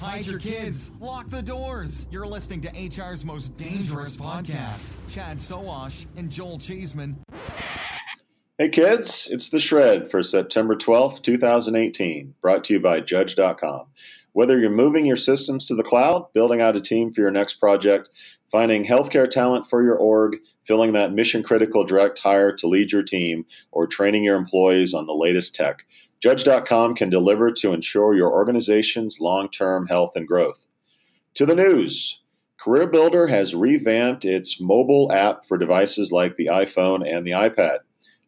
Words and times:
Hide 0.00 0.26
your 0.26 0.38
kids. 0.38 0.90
Lock 1.00 1.30
the 1.30 1.40
doors. 1.40 2.06
You're 2.10 2.26
listening 2.26 2.60
to 2.62 2.68
HR's 2.68 3.24
most 3.24 3.56
dangerous 3.56 4.16
podcast. 4.16 4.96
Chad 5.08 5.38
Sowash 5.38 6.04
and 6.16 6.30
Joel 6.30 6.58
Cheeseman. 6.58 7.16
Hey 8.58 8.68
kids, 8.68 9.28
it's 9.30 9.50
the 9.50 9.60
Shred 9.60 10.10
for 10.10 10.22
September 10.22 10.76
12th, 10.76 11.22
2018, 11.22 12.34
brought 12.40 12.64
to 12.64 12.74
you 12.74 12.80
by 12.80 13.00
Judge.com. 13.00 13.86
Whether 14.32 14.58
you're 14.58 14.70
moving 14.70 15.06
your 15.06 15.16
systems 15.16 15.66
to 15.68 15.74
the 15.74 15.82
cloud, 15.82 16.32
building 16.34 16.60
out 16.60 16.76
a 16.76 16.80
team 16.80 17.12
for 17.12 17.22
your 17.22 17.30
next 17.30 17.54
project, 17.54 18.10
finding 18.50 18.84
healthcare 18.86 19.28
talent 19.28 19.66
for 19.66 19.82
your 19.82 19.96
org, 19.96 20.36
filling 20.64 20.92
that 20.92 21.12
mission 21.12 21.42
critical 21.42 21.84
direct 21.84 22.18
hire 22.18 22.52
to 22.52 22.66
lead 22.66 22.92
your 22.92 23.02
team, 23.02 23.46
or 23.72 23.86
training 23.86 24.24
your 24.24 24.36
employees 24.36 24.92
on 24.92 25.06
the 25.06 25.14
latest 25.14 25.54
tech, 25.54 25.86
Judge.com 26.22 26.94
can 26.94 27.10
deliver 27.10 27.52
to 27.52 27.72
ensure 27.72 28.14
your 28.14 28.32
organization's 28.32 29.20
long 29.20 29.48
term 29.50 29.86
health 29.86 30.12
and 30.16 30.26
growth. 30.26 30.66
To 31.34 31.46
the 31.46 31.54
news 31.54 32.20
Career 32.58 32.86
Builder 32.86 33.26
has 33.28 33.54
revamped 33.54 34.24
its 34.24 34.60
mobile 34.60 35.12
app 35.12 35.44
for 35.44 35.58
devices 35.58 36.10
like 36.10 36.36
the 36.36 36.46
iPhone 36.46 37.06
and 37.06 37.26
the 37.26 37.32
iPad. 37.32 37.78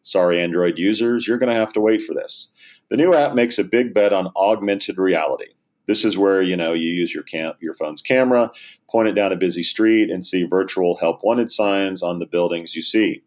Sorry, 0.03 0.41
Android 0.41 0.79
users, 0.79 1.27
you're 1.27 1.39
going 1.39 1.53
to 1.53 1.59
have 1.59 1.73
to 1.73 1.81
wait 1.81 2.03
for 2.03 2.15
this. 2.15 2.53
The 2.89 2.97
new 2.97 3.15
app 3.15 3.35
makes 3.35 3.59
a 3.59 3.65
big 3.65 3.93
bet 3.93 4.13
on 4.13 4.33
augmented 4.37 4.97
reality. 4.97 5.55
This 5.87 6.05
is 6.05 6.19
where 6.19 6.43
you 6.43 6.57
know 6.57 6.75
you 6.75 6.91
use 6.91 7.15
your 7.15 7.25
cam- 7.25 7.55
your 7.61 7.75
phone's 7.75 8.03
camera, 8.03 8.53
point 8.91 9.09
it 9.09 9.15
down 9.15 9.33
a 9.33 9.37
busy 9.37 9.63
street, 9.63 10.11
and 10.11 10.25
see 10.25 10.45
virtual 10.45 10.99
help 10.99 11.25
wanted 11.25 11.51
signs 11.51 12.03
on 12.03 12.19
the 12.19 12.27
buildings 12.27 12.77
you 12.77 12.83
see. 12.83 13.23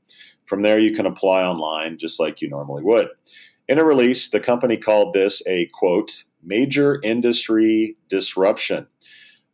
From 0.45 0.62
there, 0.62 0.80
you 0.80 0.95
can 0.95 1.05
apply 1.05 1.44
online 1.44 1.98
just 1.98 2.20
like 2.20 2.41
you 2.41 2.50
normally 2.50 2.84
would. 2.84 3.08
In 3.71 3.80
a 3.80 3.85
release, 3.85 4.27
the 4.27 4.41
company 4.41 4.75
called 4.75 5.13
this 5.13 5.41
a 5.48 5.67
quote 5.67 6.25
major 6.43 6.99
industry 7.03 7.95
disruption. 8.09 8.88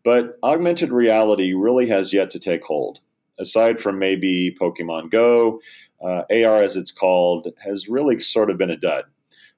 But 0.04 0.40
augmented 0.42 0.92
reality 0.92 1.54
really 1.54 1.86
has 1.90 2.14
yet 2.14 2.32
to 2.32 2.40
take 2.40 2.64
hold. 2.64 3.00
Aside 3.38 3.80
from 3.80 4.00
maybe 4.00 4.58
Pokemon 4.60 5.12
Go, 5.12 5.62
uh, 6.04 6.24
AR 6.32 6.64
as 6.64 6.76
it's 6.76 6.92
called, 6.92 7.54
has 7.64 7.88
really 7.88 8.20
sort 8.20 8.50
of 8.50 8.58
been 8.58 8.72
a 8.72 8.76
dud. 8.76 9.04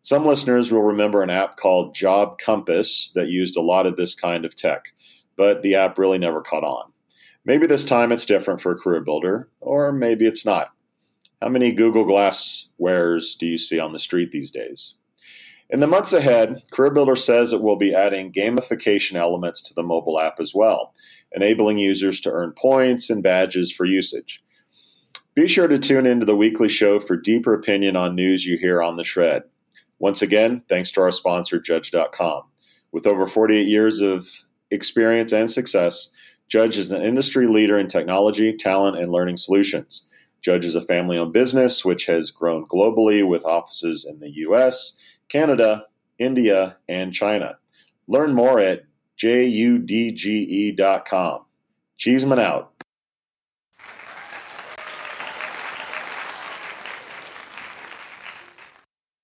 Some 0.02 0.26
listeners 0.26 0.74
will 0.74 0.82
remember 0.82 1.24
an 1.24 1.30
app 1.30 1.56
called 1.56 1.96
Job 1.96 2.38
Compass 2.38 3.14
that 3.16 3.30
used 3.30 3.56
a 3.56 3.62
lot 3.62 3.86
of 3.86 3.96
this 3.96 4.14
kind 4.14 4.44
of 4.44 4.58
tech, 4.58 4.94
but 5.38 5.62
the 5.62 5.76
app 5.76 5.98
really 5.98 6.18
never 6.18 6.42
caught 6.42 6.66
on. 6.66 6.92
Maybe 7.46 7.66
this 7.66 7.86
time 7.86 8.12
it's 8.12 8.26
different 8.26 8.60
for 8.60 8.74
a 8.74 8.78
career 8.78 9.00
builder, 9.00 9.48
or 9.62 9.94
maybe 9.94 10.28
it's 10.28 10.46
not. 10.46 10.74
How 11.42 11.48
many 11.48 11.72
Google 11.72 12.04
Glass 12.04 12.68
wearers 12.78 13.38
do 13.40 13.48
you 13.48 13.58
see 13.58 13.80
on 13.80 13.94
the 13.94 14.00
street 14.00 14.32
these 14.32 14.52
days? 14.52 14.96
In 15.70 15.80
the 15.80 15.88
months 15.88 16.12
ahead, 16.12 16.64
Career 16.72 16.92
Builder 16.92 17.16
says 17.16 17.54
it 17.54 17.62
will 17.62 17.78
be 17.78 17.96
adding 17.96 18.34
gamification 18.34 19.16
elements 19.16 19.62
to 19.62 19.74
the 19.74 19.84
mobile 19.84 20.20
app 20.20 20.42
as 20.42 20.54
well, 20.54 20.94
enabling 21.32 21.78
users 21.78 22.20
to 22.22 22.32
earn 22.32 22.52
points 22.52 23.10
and 23.10 23.24
badges 23.24 23.72
for 23.72 23.86
usage. 23.86 24.44
Be 25.34 25.48
sure 25.48 25.70
to 25.70 25.80
tune 25.80 26.06
into 26.06 26.26
the 26.26 26.36
weekly 26.36 26.68
show 26.68 27.00
for 27.00 27.16
deeper 27.16 27.54
opinion 27.54 27.96
on 27.96 28.16
news 28.16 28.46
you 28.46 28.58
hear 28.58 28.82
on 28.82 28.98
the 28.98 29.06
shred. 29.06 29.44
Once 29.98 30.22
again, 30.22 30.64
thanks 30.68 30.92
to 30.92 31.02
our 31.02 31.12
sponsor, 31.12 31.58
Judge.com. 31.58 32.44
With 32.92 33.08
over 33.08 33.26
48 33.26 33.66
years 33.66 34.02
of 34.02 34.28
experience 34.72 35.32
and 35.32 35.50
success, 35.50 36.10
Judge 36.50 36.78
is 36.78 36.92
an 36.92 37.02
industry 37.02 37.48
leader 37.48 37.80
in 37.80 37.88
technology, 37.88 38.58
talent, 38.58 38.98
and 38.98 39.10
learning 39.10 39.38
solutions. 39.38 40.09
Judge 40.42 40.66
is 40.66 40.76
a 40.76 40.82
family 40.82 41.18
owned 41.18 41.34
business 41.34 41.84
which 41.84 42.06
has 42.06 42.32
grown 42.32 42.66
globally 42.66 43.28
with 43.28 43.44
offices 43.46 44.06
in 44.06 44.20
the 44.20 44.32
US, 44.48 44.98
Canada, 45.30 45.86
India, 46.18 46.78
and 46.88 47.14
China. 47.14 47.58
Learn 48.08 48.34
more 48.34 48.60
at 48.60 48.84
judge.com. 49.18 49.86
Cheeseman 51.98 52.40
out. 52.40 52.74